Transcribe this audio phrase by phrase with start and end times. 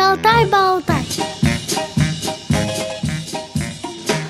[0.00, 1.04] Шалтай-болтай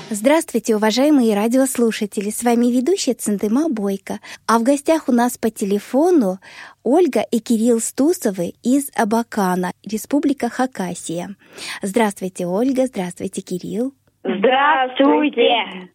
[0.09, 2.29] Здравствуйте, уважаемые радиослушатели!
[2.29, 4.19] С вами ведущая Центыма Бойко.
[4.47, 6.41] А в гостях у нас по телефону
[6.83, 11.37] Ольга и Кирилл Стусовы из Абакана, Республика Хакасия.
[11.81, 13.93] Здравствуйте, Ольга, здравствуйте, Кирилл.
[14.23, 15.89] Здравствуйте!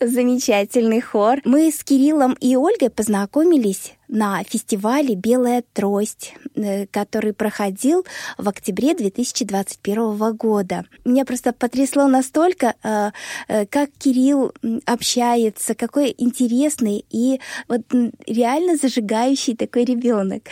[0.00, 1.40] Замечательный хор.
[1.44, 8.06] Мы с Кириллом и Ольгой познакомились на фестивале «Белая трость», э, который проходил
[8.38, 10.84] в октябре 2021 года.
[11.04, 13.10] Меня просто потрясло настолько, э,
[13.48, 14.52] э, как Кирилл
[14.86, 17.82] общается, какой интересный и вот
[18.26, 20.44] реально зажигающий такой ребенок.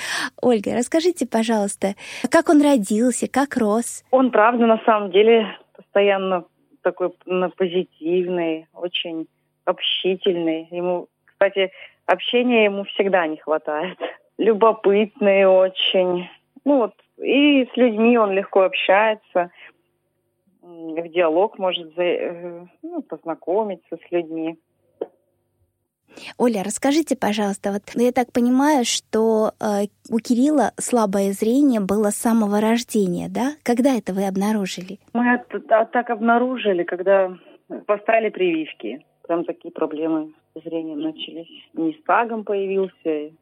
[0.43, 1.95] Ольга, расскажите, пожалуйста,
[2.31, 4.05] как он родился, как рос?
[4.11, 6.45] Он, правда, на самом деле постоянно
[6.83, 9.27] такой ну, позитивный, очень
[9.65, 10.69] общительный.
[10.71, 11.71] Ему, кстати,
[12.07, 13.99] общения ему всегда не хватает.
[14.39, 16.29] Любопытный очень.
[16.65, 19.51] Ну вот, и с людьми он легко общается,
[20.63, 24.57] в диалог может э, ну, познакомиться с людьми.
[26.39, 32.17] Оля, расскажите, пожалуйста, вот я так понимаю, что э, у Кирилла слабое зрение было с
[32.17, 33.53] самого рождения, да?
[33.63, 34.99] Когда это вы обнаружили?
[35.13, 37.37] Мы это так обнаружили, когда
[37.87, 39.05] поставили прививки.
[39.27, 41.49] Прям такие проблемы с зрением начались.
[41.75, 43.35] Нестагом появился.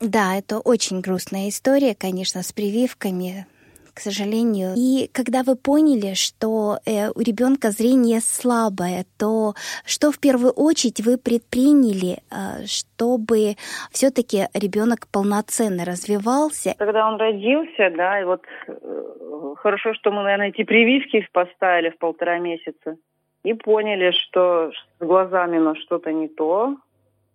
[0.00, 3.46] Да, это очень грустная история, конечно, с прививками
[3.94, 4.74] к сожалению.
[4.76, 9.54] И когда вы поняли, что э, у ребенка зрение слабое, то
[9.84, 13.56] что в первую очередь вы предприняли, э, чтобы
[13.90, 16.74] все-таки ребенок полноценно развивался?
[16.78, 21.98] Когда он родился, да, и вот э, хорошо, что мы, наверное, эти прививки поставили в
[21.98, 22.96] полтора месяца
[23.44, 24.70] и поняли, что
[25.00, 26.76] с глазами но что-то не то.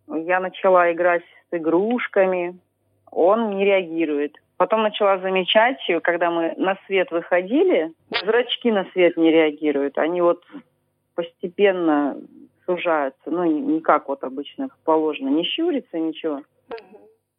[0.08, 2.58] Я начала играть с игрушками,
[3.12, 4.38] он не реагирует.
[4.58, 7.94] Потом начала замечать, когда мы на свет выходили,
[8.26, 9.98] зрачки на свет не реагируют.
[9.98, 10.44] Они вот
[11.16, 12.18] постепенно
[12.66, 13.30] сужаются.
[13.30, 15.30] Ну, не как вот обычно положено.
[15.30, 16.42] Не щурится, ничего.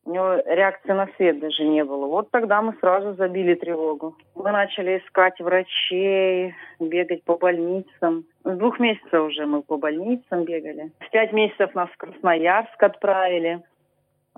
[0.05, 2.07] У него реакции на свет даже не было.
[2.07, 4.17] Вот тогда мы сразу забили тревогу.
[4.35, 8.25] Мы начали искать врачей, бегать по больницам.
[8.43, 10.93] С двух месяцев уже мы по больницам бегали.
[11.01, 13.61] В пять месяцев нас в Красноярск отправили,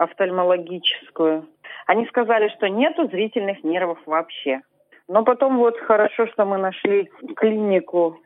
[0.01, 1.47] офтальмологическую.
[1.87, 4.63] Они сказали, что нету зрительных нервов вообще.
[5.09, 8.19] Но потом вот хорошо, что мы нашли клинику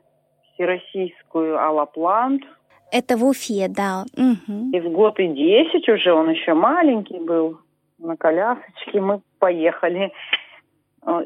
[0.54, 2.42] всероссийскую Алаплант.
[2.92, 4.04] Это в Уфе, да.
[4.16, 4.70] Угу.
[4.72, 7.58] И в год и десять уже, он еще маленький был,
[7.98, 10.12] на колясочке мы поехали.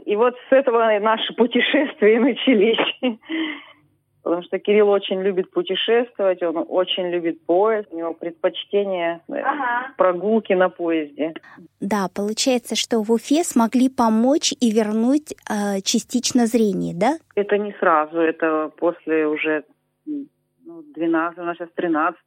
[0.06, 3.18] И вот с этого наши путешествия начались
[4.28, 9.94] потому что Кирилл очень любит путешествовать, он очень любит поезд, у него предпочтение э, ага.
[9.96, 11.32] прогулки на поезде.
[11.80, 17.16] Да, получается, что в Уфе смогли помочь и вернуть э, частично зрение, да?
[17.36, 19.64] Это не сразу, это после уже
[20.04, 22.20] ну, 12, у нас сейчас 13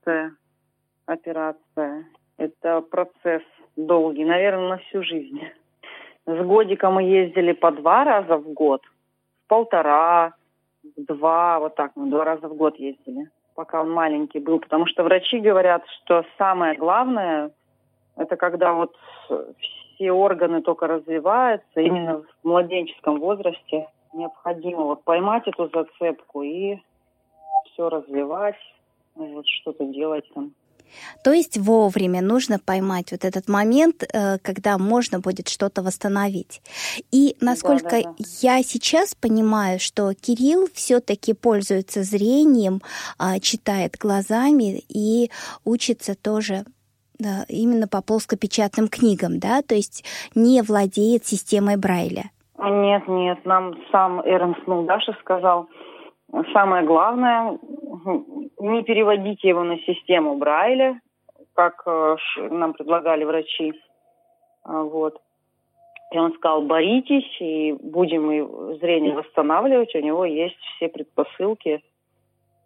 [1.06, 2.06] операция.
[2.40, 3.44] Это процесс
[3.76, 5.40] долгий, наверное, на всю жизнь.
[6.26, 8.82] С годика мы ездили по два раза в год,
[9.48, 10.34] полтора,
[10.98, 14.60] два, вот так, мы два раза в год ездили, пока он маленький был.
[14.60, 17.52] Потому что врачи говорят, что самое главное,
[18.16, 18.96] это когда вот
[19.96, 26.78] все органы только развиваются, именно в младенческом возрасте необходимо вот поймать эту зацепку и
[27.66, 28.58] все развивать,
[29.16, 30.52] вот что-то делать там.
[31.24, 36.62] То есть вовремя нужно поймать вот этот момент, э, когда можно будет что-то восстановить.
[37.12, 38.26] И насколько да, да, да.
[38.42, 42.82] я сейчас понимаю, что Кирилл все-таки пользуется зрением,
[43.18, 45.32] а, читает глазами и
[45.64, 46.66] учится тоже
[47.20, 50.04] да, именно по плоскопечатным книгам, да, то есть
[50.36, 52.32] не владеет системой Брайля.
[52.58, 55.68] Нет, нет, нам сам Эрнст Мулдашев сказал,
[56.54, 57.58] самое главное,
[58.60, 61.00] не переводите его на систему Брайля,
[61.54, 62.16] как э,
[62.50, 63.74] нам предлагали врачи.
[64.64, 65.20] А, вот.
[66.12, 69.96] И он сказал, боритесь, и будем зрение восстанавливать.
[69.96, 71.82] У него есть все предпосылки,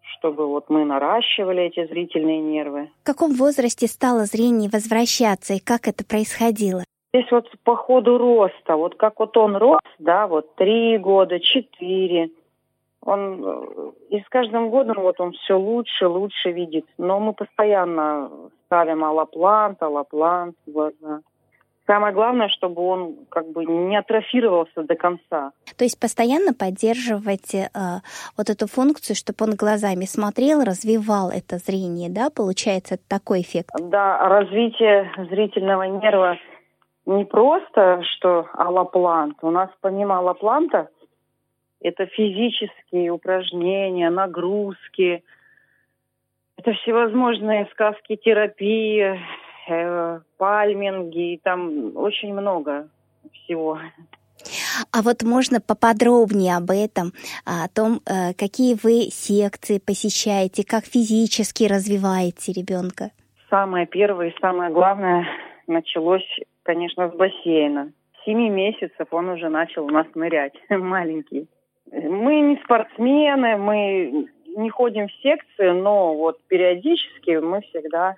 [0.01, 2.89] чтобы вот мы наращивали эти зрительные нервы.
[3.04, 6.84] В каком возрасте стало зрение возвращаться, и как это происходило?
[7.13, 12.30] Здесь вот по ходу роста, вот как вот он рос, да, вот три года, четыре,
[13.06, 16.86] он э, и с каждым годом вот он все лучше, лучше видит.
[16.98, 18.30] Но мы постоянно
[18.66, 21.22] ставим аллоплант, аллоплант в глаза.
[21.86, 25.52] Самое главное, чтобы он как бы не атрофировался до конца.
[25.78, 27.68] То есть постоянно поддерживать э,
[28.38, 32.31] вот эту функцию, чтобы он глазами смотрел, развивал это зрение, да?
[32.36, 33.69] Получается такой эффект?
[33.80, 36.38] Да, развитие зрительного нерва
[37.06, 39.38] не просто, что аллоплант.
[39.44, 40.90] У нас помимо аллопланта
[41.81, 45.24] это физические упражнения, нагрузки,
[46.57, 49.19] это всевозможные сказки терапии,
[49.68, 52.89] э, пальминги, там очень много
[53.33, 53.80] всего.
[54.92, 57.13] А вот можно поподробнее об этом,
[57.45, 63.12] о том, э, какие вы секции посещаете, как физически развиваете ребенка?
[63.50, 65.25] Самое первое и самое главное
[65.68, 66.27] началось,
[66.63, 67.92] конечно, с бассейна.
[68.19, 71.48] С семи месяцев он уже начал у нас нырять, маленький.
[71.92, 78.16] Мы не спортсмены, мы не ходим в секции, но вот периодически мы всегда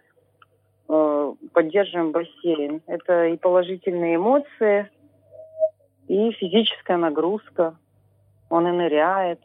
[0.88, 2.82] э, поддерживаем бассейн.
[2.88, 4.90] Это и положительные эмоции,
[6.08, 7.76] и физическая нагрузка.
[8.50, 9.42] Он и ныряет.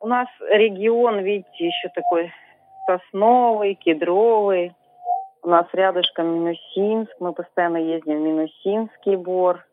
[0.00, 2.32] У нас регион, видите, еще такой
[2.86, 4.74] сосновый, кедровый.
[5.42, 7.12] У нас рядышком Минусинск.
[7.18, 9.64] Мы постоянно ездим в Минусинский бор.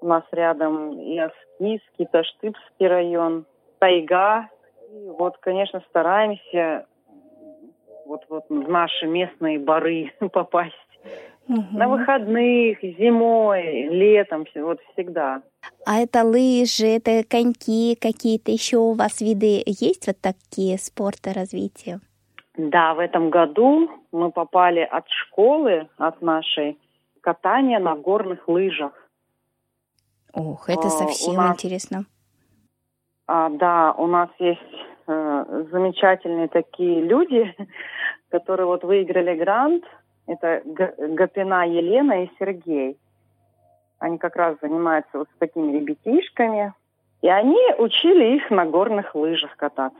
[0.00, 3.46] У нас рядом и Аскиский, Таштыбский район,
[3.78, 4.48] тайга.
[4.92, 6.86] И вот, конечно, стараемся
[8.06, 10.74] вот, вот в наши местные бары попасть.
[11.48, 11.78] Угу.
[11.78, 15.42] На выходных, зимой, летом, вот всегда.
[15.84, 22.00] А это лыжи, это коньки какие-то еще у вас виды есть вот такие спорта развития?
[22.56, 26.78] Да, в этом году мы попали от школы, от нашей,
[27.20, 28.92] катание на горных лыжах.
[30.32, 32.04] Ох, это а, совсем нас, интересно.
[33.26, 34.60] А, да, у нас есть
[35.06, 37.54] э, замечательные такие люди,
[38.30, 39.84] которые вот выиграли грант
[40.26, 42.98] это Гапина Елена и Сергей.
[43.98, 46.74] Они как раз занимаются вот с такими ребятишками.
[47.22, 49.98] И они учили их на горных лыжах кататься.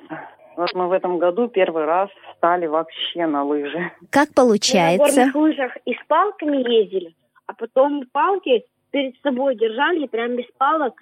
[0.57, 3.93] Вот мы в этом году первый раз стали вообще на лыжи.
[4.11, 5.07] Как получается?
[5.07, 7.15] Мы на горных лыжах и с палками ездили,
[7.47, 8.65] а потом палки
[8.97, 10.95] перед собой держали и прям без палок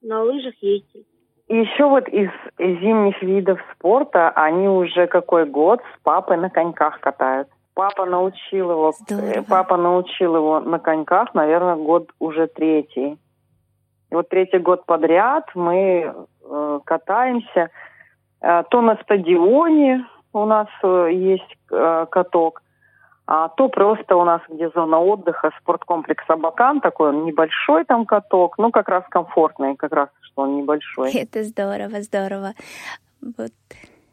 [0.00, 1.04] на лыжах ездили.
[1.48, 7.00] И еще вот из зимних видов спорта они уже какой год с папой на коньках
[7.00, 7.48] катают.
[7.74, 9.44] Папа научил его, Здорово.
[9.46, 13.18] папа научил его на коньках, наверное, год уже третий.
[14.10, 17.68] И вот третий год подряд мы э, катаемся.
[18.40, 22.62] Э, то на стадионе у нас э, есть э, каток,
[23.26, 28.58] а то просто у нас где зона отдыха, спорткомплекс Абакан, такой он небольшой там каток,
[28.58, 31.12] ну как раз комфортный, как раз что он небольшой.
[31.14, 32.52] Это здорово, здорово.
[33.20, 33.52] Вот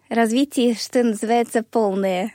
[0.09, 2.31] развитие, что называется, полное.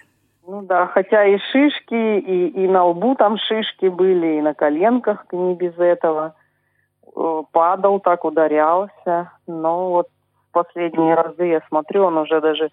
[0.46, 5.26] Ну да, хотя и шишки, и, и на лбу там шишки были, и на коленках
[5.32, 6.36] не без этого.
[7.16, 9.32] Э, падал так, ударялся.
[9.46, 10.08] Но вот
[10.52, 12.70] последние разы я смотрю, он уже даже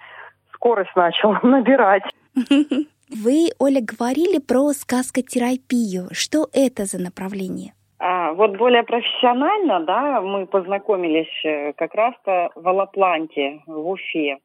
[0.53, 2.03] скорость начал набирать.
[3.09, 6.07] Вы, Оля, говорили про сказкотерапию.
[6.11, 7.73] Что это за направление?
[7.99, 14.39] А, вот более профессионально, да, мы познакомились э, как раз-то в Алапланте, в Уфе.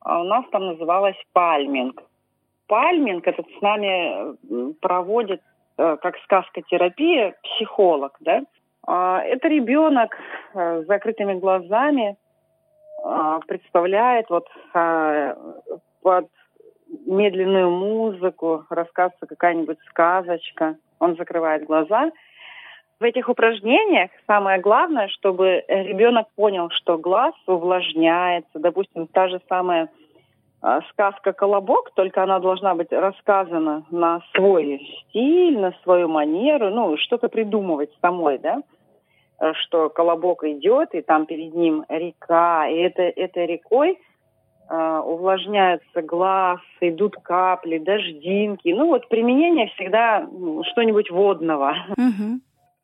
[0.00, 2.02] А у нас там называлось пальминг.
[2.66, 5.42] Пальминг этот с нами э, проводит,
[5.78, 8.42] э, как сказкотерапия, психолог, да.
[8.84, 10.16] А, это ребенок
[10.54, 12.16] с закрытыми глазами
[13.48, 14.46] представляет вот
[16.02, 16.28] под
[17.06, 20.76] медленную музыку, рассказывается какая-нибудь сказочка.
[20.98, 22.10] Он закрывает глаза.
[23.00, 28.58] В этих упражнениях самое главное, чтобы ребенок понял, что глаз увлажняется.
[28.60, 29.88] Допустим, та же самая
[30.60, 36.96] а, сказка «Колобок», только она должна быть рассказана на свой стиль, на свою манеру, ну,
[36.96, 38.62] что-то придумывать самой, да,
[39.54, 43.98] что Колобок идет, и там перед ним река, и это, этой рекой
[44.68, 48.68] увлажняется глаз, идут капли, дождинки.
[48.68, 50.26] Ну, вот применение всегда
[50.70, 51.74] что-нибудь водного.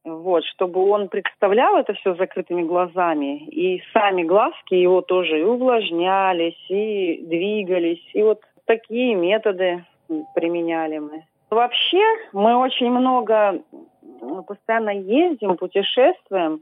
[0.04, 6.64] Вот, чтобы он представлял это все закрытыми глазами, и сами глазки его тоже и увлажнялись,
[6.70, 9.84] и двигались, и вот такие методы
[10.34, 11.24] применяли мы.
[11.50, 13.60] Вообще мы очень много
[14.46, 16.60] постоянно ездим, путешествуем.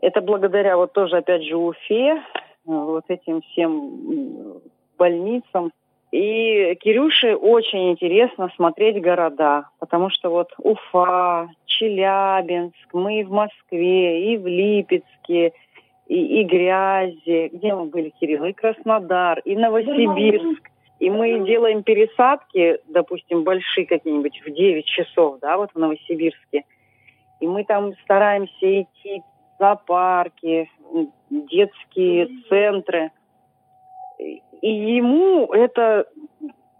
[0.00, 2.22] Это благодаря вот тоже опять же Уфе,
[2.66, 4.60] вот этим всем
[4.98, 5.72] больницам,
[6.12, 14.32] и Кирюше очень интересно смотреть города, потому что вот Уфа, Челябинск, мы и в Москве,
[14.32, 15.52] и в Липецке,
[16.06, 20.70] и, и Грязи, где мы были, Кирилл, и Краснодар, и Новосибирск.
[21.00, 26.64] И мы делаем пересадки, допустим, большие какие-нибудь в 9 часов, да, вот в Новосибирске.
[27.40, 29.22] И мы там стараемся идти
[29.58, 30.70] зоопарки,
[31.30, 33.10] детские центры–
[34.18, 36.06] и ему это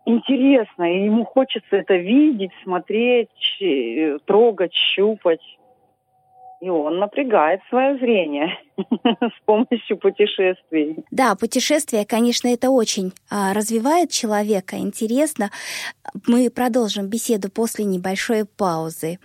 [0.04, 3.28] интересно, и ему хочется это видеть, смотреть,
[4.25, 5.40] трогать, щупать.
[6.59, 11.04] И он напрягает свое зрение с помощью путешествий.
[11.11, 15.50] Да, путешествия, конечно, это очень а, развивает человека, интересно.
[16.26, 19.18] Мы продолжим беседу после небольшой паузы.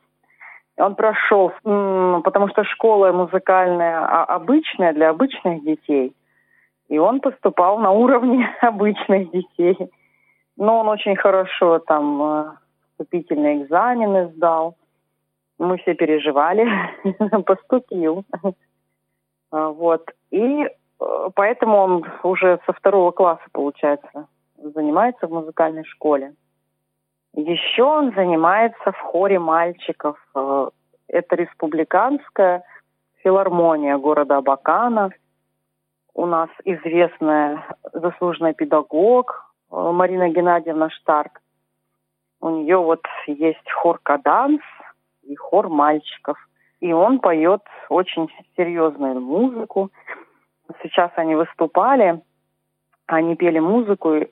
[0.78, 6.14] Он прошел, потому что школа музыкальная а, обычная для обычных детей–
[6.88, 9.76] и он поступал на уровне обычных детей.
[10.56, 12.52] Но он очень хорошо там э,
[12.92, 14.76] вступительные экзамены сдал.
[15.58, 16.66] Мы все переживали.
[17.44, 18.24] Поступил.
[19.50, 20.10] А, вот.
[20.30, 26.34] И э, поэтому он уже со второго класса, получается, занимается в музыкальной школе.
[27.36, 30.16] Еще он занимается в хоре мальчиков.
[30.34, 30.68] Э,
[31.08, 32.64] это республиканская
[33.22, 35.10] филармония города Абакана–
[36.16, 37.62] у нас известная
[37.92, 41.42] заслуженный педагог э, Марина Геннадьевна Штарк.
[42.40, 44.62] У нее вот есть хор каданс
[45.24, 46.38] и хор мальчиков.
[46.80, 49.90] И он поет очень серьезную музыку.
[50.82, 52.22] Сейчас они выступали
[53.06, 54.26] они пели музыку э,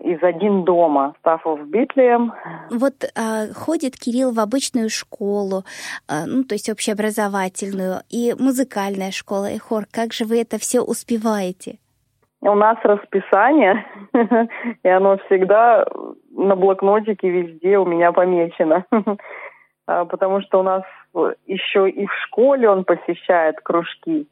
[0.00, 2.32] из «Один дома» Стафов Битлием.
[2.70, 5.64] Вот э, ходит Кирилл в обычную школу,
[6.08, 9.84] э, ну, то есть общеобразовательную, и музыкальная школа, и хор.
[9.90, 11.78] Как же вы это все успеваете?
[12.42, 13.86] У нас расписание,
[14.82, 15.86] и оно всегда
[16.30, 18.84] на блокнотике везде у меня помечено.
[19.86, 20.82] А, потому что у нас
[21.44, 24.26] еще и в школе он посещает кружки.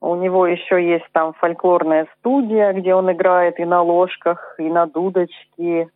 [0.00, 4.86] У него еще есть там фольклорная студия, где он играет и на ложках, и на
[4.86, 5.88] дудочке.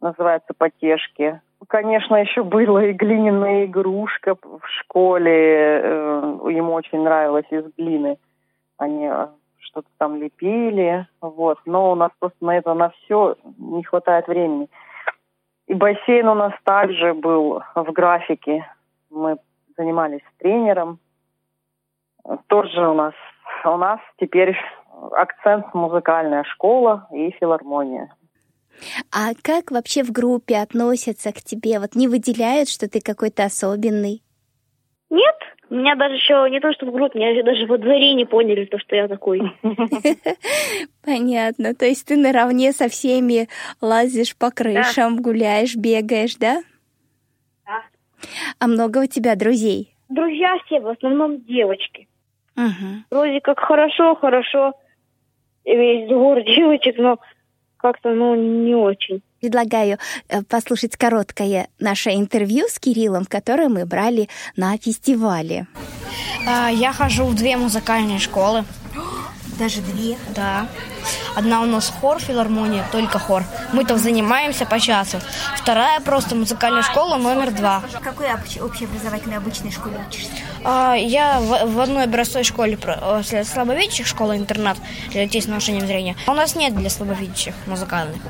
[0.00, 1.40] Называется «Потешки».
[1.68, 5.80] Конечно, еще была и глиняная игрушка в школе.
[5.82, 8.18] Э, ему очень нравилось из глины.
[8.76, 9.28] Они э,
[9.58, 11.06] что-то там лепили.
[11.20, 11.58] Вот.
[11.64, 14.68] Но у нас просто на это на все не хватает времени.
[15.66, 18.64] И бассейн у нас также был в графике.
[19.10, 19.36] Мы
[19.76, 20.98] занимались с тренером.
[22.48, 23.14] Тоже у нас
[23.64, 24.56] у нас теперь
[25.12, 28.14] акцент музыкальная школа и филармония.
[29.12, 31.80] А как вообще в группе относятся к тебе?
[31.80, 34.22] Вот не выделяют, что ты какой-то особенный?
[35.08, 35.36] Нет,
[35.70, 38.78] меня даже еще не то, что в группе, меня даже во дворе не поняли, то,
[38.78, 39.40] что я такой.
[41.04, 41.74] Понятно.
[41.74, 43.48] То есть ты наравне со всеми
[43.80, 46.62] лазишь по крышам, гуляешь, бегаешь, да?
[47.64, 47.82] Да.
[48.58, 49.94] А много у тебя друзей?
[50.08, 52.08] Друзья все, в основном девочки.
[52.56, 53.04] Угу.
[53.10, 54.72] Вроде как хорошо, хорошо,
[55.64, 57.18] весь двор девочек, но
[57.76, 59.22] как-то, ну, не очень.
[59.40, 59.98] Предлагаю
[60.28, 65.66] э, послушать короткое наше интервью с Кириллом, которое мы брали на фестивале.
[66.48, 68.64] А, я хожу в две музыкальные школы.
[69.58, 70.18] Даже две?
[70.34, 70.66] Да.
[71.34, 73.44] Одна у нас хор, филармония, только хор.
[73.72, 75.18] Мы там занимаемся по часу.
[75.56, 77.80] Вторая просто музыкальная школа номер два.
[77.80, 80.30] В какой общеобразовательной обычной школе учишься?
[80.64, 82.78] А, я в, в одной образцовой школе
[83.44, 84.76] слабовидящих, школа-интернат
[85.10, 86.16] для детей с нарушением зрения.
[86.26, 88.20] У нас нет для слабовидящих музыкальных.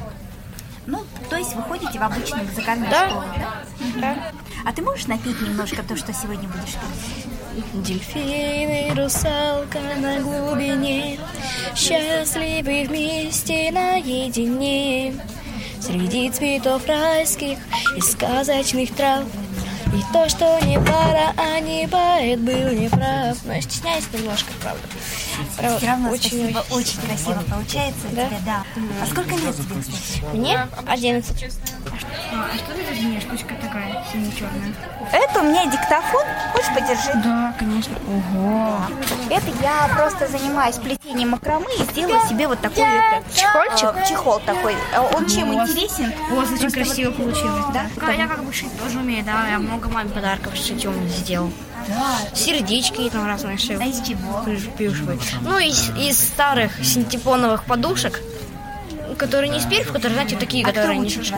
[0.87, 3.09] Ну, то есть вы ходите в обычную музыкальную да.
[3.09, 3.95] школу, да?
[4.01, 4.17] Да.
[4.65, 7.27] А ты можешь напеть немножко то, что сегодня будешь петь?
[7.75, 11.19] Дельфины, русалка на глубине,
[11.75, 15.15] Счастливы вместе наедине.
[15.81, 17.59] Среди цветов райских
[17.97, 19.25] и сказочных трав
[19.95, 23.39] И то, что не пара, а не поэт был неправ.
[23.45, 24.83] Но я стесняюсь немножко, правда.
[25.57, 28.27] Правда, Все равно очень, спасибо, очень красиво получается у Да?
[28.27, 28.65] тебя, да.
[29.03, 30.29] А сколько лет тебе?
[30.33, 31.45] Мне 11.
[32.33, 34.73] А что это за нее штучка такая сине-черная?
[35.13, 36.25] Это у меня диктофон.
[36.53, 37.13] Хочешь, подержи?
[37.25, 37.95] Да, конечно.
[38.09, 38.81] Ого.
[39.31, 43.97] Это я просто занимаюсь плетением макрамы и сделала себе вот такой это, Чехольчик?
[43.97, 44.75] э, чехол такой.
[44.95, 46.13] Э, Он чем интересен?
[46.31, 47.87] У вас очень Просто красиво получилось, да?
[47.97, 49.49] Да, я как бы шить тоже умею, да.
[49.49, 51.51] Я много маме подарков шить умею сделал.
[52.35, 53.81] Сердечки там разные шил.
[53.81, 54.43] А из чего?
[54.45, 55.19] Плюш- плюшевые.
[55.43, 58.21] Ну, из, из старых синтепоновых подушек,
[59.17, 61.29] которые не из перьев, которые, знаете, такие, А кто которые не вас?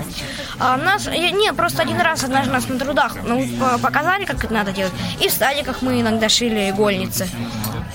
[0.58, 4.42] А нас, я- не, просто один раз однажды нас на трудах ну, по- показали, как
[4.44, 4.92] это надо делать.
[5.20, 7.26] И в садиках мы иногда шили игольницы.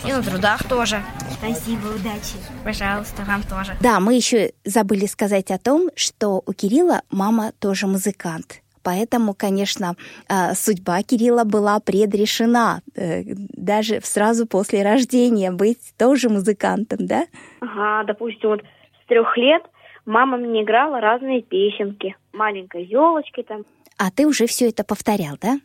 [0.07, 1.01] И на трудах тоже.
[1.31, 2.35] Спасибо, удачи.
[2.63, 3.75] Пожалуйста, вам тоже.
[3.81, 8.59] Да, мы еще забыли сказать о том, что у Кирилла мама тоже музыкант.
[8.81, 9.95] Поэтому, конечно,
[10.27, 17.25] э, судьба Кирилла была предрешена э, даже сразу после рождения быть тоже музыкантом, да?
[17.61, 19.63] Ага, допустим, вот с трех лет
[20.05, 22.15] мама мне играла разные песенки.
[22.31, 23.65] Маленькой елочки там.
[23.97, 25.59] А ты уже все это повторял, да?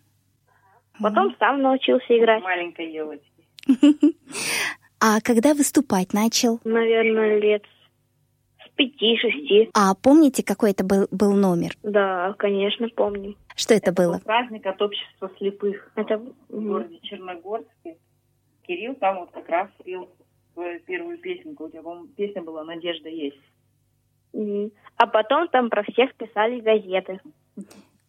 [1.00, 2.42] Потом сам научился играть.
[2.42, 3.24] Маленькой елочки.
[5.00, 6.58] А когда выступать начал?
[6.64, 7.62] Наверное, лет
[8.64, 9.70] с пяти-шести.
[9.72, 11.76] А помните, какой это был, был номер?
[11.84, 13.36] Да, конечно, помню.
[13.54, 14.18] Что это было?
[14.24, 17.96] Праздник от общества слепых Это в городе Черногорске.
[18.66, 20.08] Кирилл там вот как раз пел
[20.52, 21.66] свою первую песенку.
[21.66, 23.40] У тебя, по-моему, песня была «Надежда есть».
[24.32, 27.20] А потом там про всех писали газеты.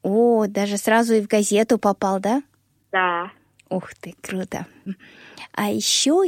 [0.01, 2.41] О, даже сразу и в газету попал, да?
[2.91, 3.31] Да.
[3.69, 4.65] Ух ты, круто.
[5.53, 6.23] А еще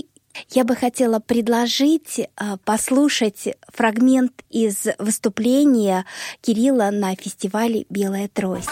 [0.50, 6.06] я бы хотела предложить а, послушать фрагмент из выступления
[6.42, 8.70] Кирилла на фестивале «Белая трость».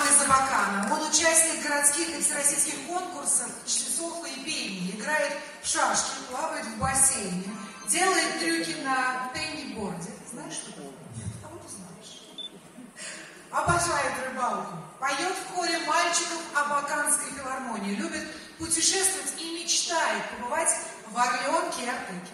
[13.51, 18.21] Обожает рыбалку, поет в хоре мальчиков Абаканской филармонии, любит
[18.59, 20.69] путешествовать и мечтает побывать
[21.11, 22.31] в Орленке и Артеке.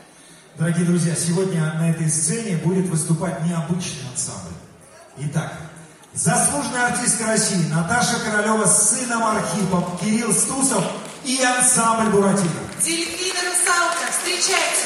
[0.57, 4.55] Дорогие друзья, сегодня на этой сцене будет выступать необычный ансамбль.
[5.17, 5.53] Итак,
[6.13, 10.83] заслуженная артистка России Наташа Королева с сыном Архипом, Кирилл Стусов
[11.23, 12.49] и ансамбль Буратино.
[12.83, 14.85] Дельфина русалка, встречайте!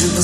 [0.00, 0.22] Где-то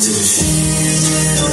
[0.00, 1.50] 这世界多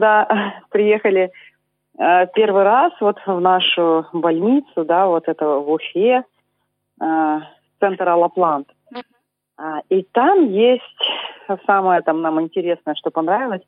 [0.00, 0.28] когда
[0.70, 1.30] приехали
[1.98, 6.24] э, первый раз вот в нашу больницу, да, вот это в Уфе,
[7.00, 7.40] э,
[7.78, 8.68] центр Алаплант.
[9.56, 10.82] А, И там есть
[11.66, 13.62] самое там нам интересное, что понравилось,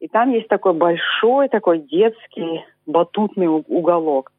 [0.00, 4.30] и там есть такой большой такой детский батутный уголок.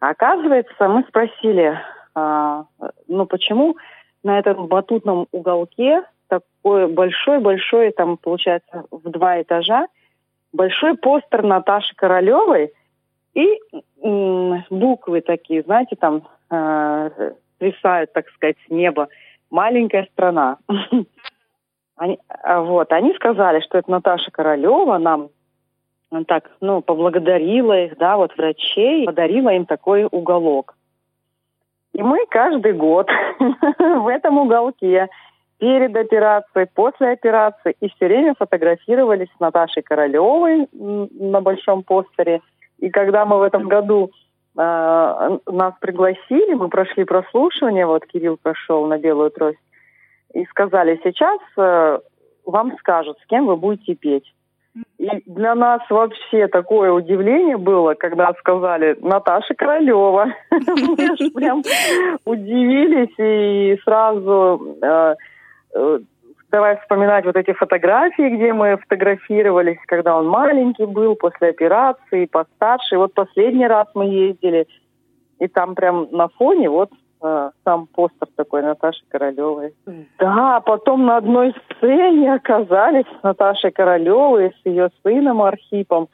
[0.00, 1.78] А Оказывается, мы спросили,
[2.14, 2.64] а,
[3.08, 3.76] ну почему
[4.22, 9.86] на этом батутном уголке такой большой-большой, там получается в два этажа,
[10.52, 12.72] большой постер Наташи Королевой
[13.34, 13.60] и
[14.70, 19.08] буквы такие, знаете, там э, так сказать, с неба.
[19.50, 20.58] Маленькая страна.
[21.96, 25.30] Они, а, вот, они сказали, что это Наташа Королева нам
[26.10, 30.76] ну, так, ну, поблагодарила их, да, вот врачей, подарила им такой уголок.
[31.92, 35.08] И мы каждый год в этом уголке
[35.58, 42.40] перед операцией, после операции, и все время фотографировались с Наташей Королевой на большом постере.
[42.78, 44.10] И когда мы в этом году
[44.56, 49.58] э, нас пригласили, мы прошли прослушивание, вот Кирилл прошел на белую трость,
[50.32, 51.98] и сказали, сейчас э,
[52.46, 54.32] вам скажут, с кем вы будете петь.
[54.98, 60.32] И для нас вообще такое удивление было, когда сказали Наташа Королева.
[60.50, 61.62] Мы аж прям
[62.24, 65.14] удивились и сразу э,
[66.50, 72.94] давай вспоминать вот эти фотографии, где мы фотографировались, когда он маленький был, после операции, постарше.
[72.94, 74.66] И вот последний раз мы ездили,
[75.38, 76.90] и там прям на фоне вот
[77.22, 79.74] э, сам постер такой Наташи Королевой.
[80.18, 86.08] Да, потом на одной сцене оказались с Наташей Королевой, с ее сыном Архипом.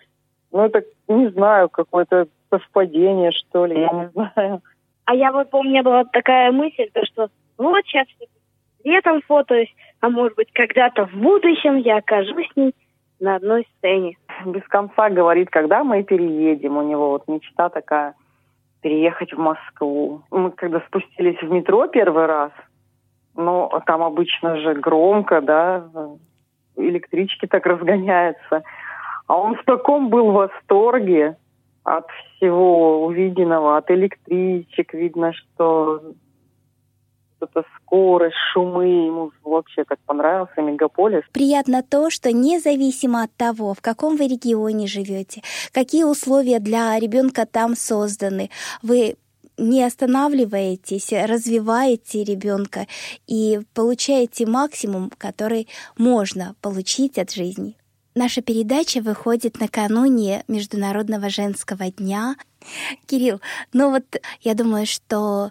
[0.53, 4.63] Ну, это, не знаю, какое-то совпадение, что ли, я не знаю.
[5.07, 8.07] А я вот помню, была такая мысль, то что вот сейчас
[8.85, 12.75] летом фотоюсь, а может быть когда-то в будущем я окажусь с ней
[13.21, 14.17] на одной сцене.
[14.45, 16.77] Без конца говорит, когда мы переедем.
[16.77, 18.15] У него вот мечта такая
[18.83, 20.23] переехать в Москву.
[20.31, 22.53] Мы когда спустились в метро первый раз,
[23.35, 25.89] ну, там обычно же громко, да,
[26.77, 28.63] электрички так разгоняются.
[29.27, 31.37] А он в таком был восторге
[31.83, 34.93] от всего увиденного, от электричек.
[34.93, 36.03] Видно, что
[37.41, 41.23] эта скорость, шумы, ему вообще так понравился мегаполис.
[41.33, 45.43] Приятно то, что независимо от того, в каком вы регионе живете,
[45.73, 48.51] какие условия для ребенка там созданы,
[48.83, 49.17] вы
[49.57, 52.87] не останавливаетесь, развиваете ребенка
[53.27, 57.77] и получаете максимум, который можно получить от жизни.
[58.17, 62.37] Наша передача выходит накануне Международного женского дня.
[63.07, 63.41] Кирилл,
[63.73, 64.05] ну вот
[64.41, 65.51] я думаю, что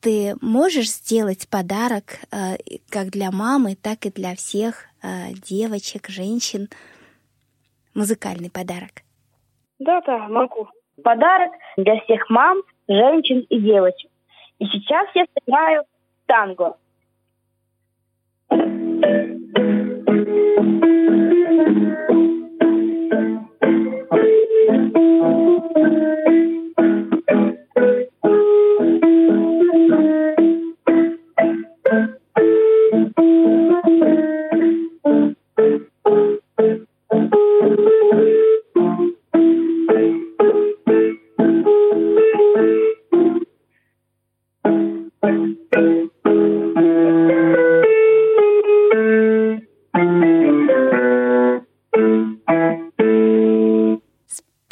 [0.00, 2.56] ты можешь сделать подарок э,
[2.90, 6.68] как для мамы, так и для всех э, девочек, женщин.
[7.94, 9.02] Музыкальный подарок.
[9.78, 10.68] Да-да, могу.
[11.02, 12.58] Подарок для всех мам,
[12.88, 14.10] женщин и девочек.
[14.58, 15.84] И сейчас я сыграю
[16.26, 16.76] танго.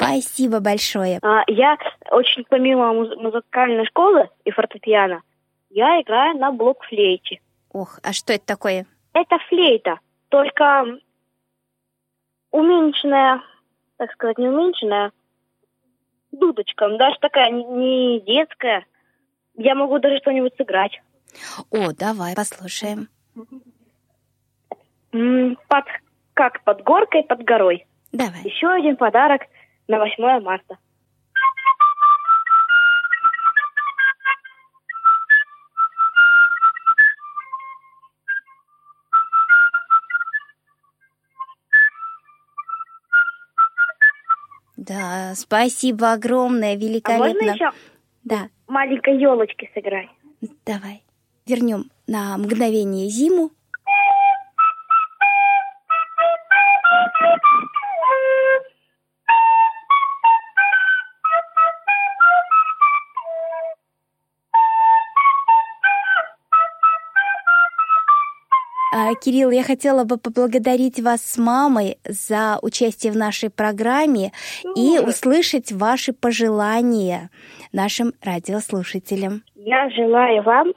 [0.07, 1.19] Спасибо большое.
[1.21, 1.77] А, я
[2.11, 5.21] очень помимо муз- музыкальной школы и фортепиано,
[5.69, 7.41] я играю на блокфлейте.
[7.73, 8.85] Ох, а что это такое?
[9.13, 10.85] Это флейта, только
[12.51, 13.41] уменьшенная,
[13.97, 15.11] так сказать, не уменьшенная,
[16.31, 18.85] дудочка, даже такая не- детская.
[19.55, 21.01] Я могу даже что-нибудь сыграть.
[21.71, 23.09] О, давай послушаем.
[25.11, 25.85] Под,
[26.33, 27.85] как под горкой, под горой.
[28.11, 28.41] Давай.
[28.43, 29.41] Еще один подарок
[29.87, 30.77] на 8 марта.
[44.75, 47.51] Да, спасибо огромное, А можно великолепно.
[47.51, 47.71] еще
[48.23, 50.09] Да, маленькой елочки сыграть?
[50.65, 51.03] давай.
[51.45, 53.51] Вернем на мгновение зиму.
[69.15, 74.31] Кирилл, я хотела бы поблагодарить вас с мамой за участие в нашей программе
[74.75, 77.29] и услышать ваши пожелания
[77.73, 79.43] нашим радиослушателям.
[79.55, 80.73] Я желаю вам,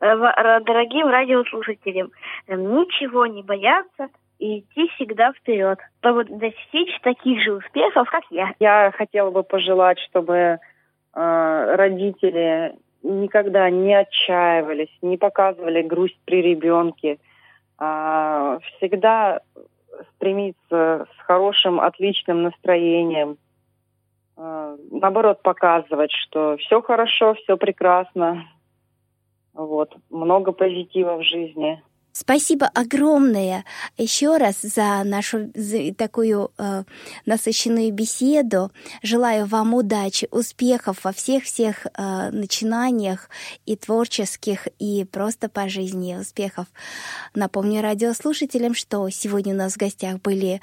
[0.00, 2.10] э, дорогим радиослушателям,
[2.46, 8.52] э, ничего не бояться и идти всегда вперед, чтобы достичь таких же успехов, как я.
[8.60, 10.58] Я хотела бы пожелать, чтобы э,
[11.14, 17.18] родители никогда не отчаивались, не показывали грусть при ребенке,
[17.78, 19.40] а всегда
[20.14, 23.38] стремиться с хорошим, отличным настроением,
[24.36, 28.44] э, наоборот показывать, что все хорошо, все прекрасно,
[29.54, 31.82] вот много позитива в жизни.
[32.20, 33.64] Спасибо огромное
[33.96, 36.82] еще раз за нашу за такую э,
[37.26, 38.72] насыщенную беседу.
[39.04, 43.30] Желаю вам удачи, успехов во всех-всех э, начинаниях
[43.66, 46.66] и творческих, и просто по жизни успехов.
[47.36, 50.60] Напомню радиослушателям, что сегодня у нас в гостях были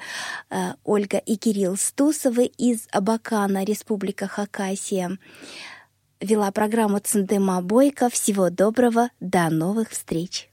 [0.50, 5.16] э, Ольга и Кирилл Стусовы из Абакана, Республика Хакасия.
[6.20, 8.10] Вела программу Цендема Бойко.
[8.10, 10.50] Всего доброго, до новых встреч!